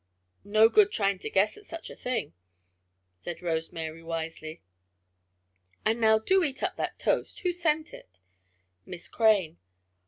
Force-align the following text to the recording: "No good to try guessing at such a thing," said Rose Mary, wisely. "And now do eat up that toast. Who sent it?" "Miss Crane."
"No 0.43 0.67
good 0.67 0.87
to 0.91 0.95
try 0.95 1.13
guessing 1.13 1.61
at 1.61 1.67
such 1.67 1.91
a 1.91 1.95
thing," 1.95 2.33
said 3.19 3.43
Rose 3.43 3.71
Mary, 3.71 4.01
wisely. 4.01 4.63
"And 5.85 6.01
now 6.01 6.17
do 6.17 6.43
eat 6.43 6.63
up 6.63 6.75
that 6.77 6.97
toast. 6.97 7.41
Who 7.41 7.51
sent 7.51 7.93
it?" 7.93 8.19
"Miss 8.83 9.07
Crane." 9.07 9.59